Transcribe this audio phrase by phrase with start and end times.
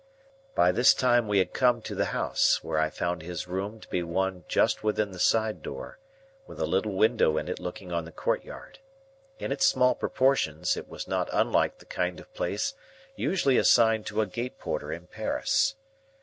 [0.55, 3.87] By this time we had come to the house, where I found his room to
[3.87, 5.99] be one just within the side door,
[6.47, 8.79] with a little window in it looking on the courtyard.
[9.37, 12.73] In its small proportions, it was not unlike the kind of place
[13.15, 15.75] usually assigned to a gate porter in Paris.